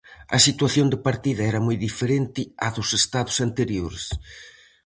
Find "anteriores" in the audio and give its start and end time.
3.47-4.05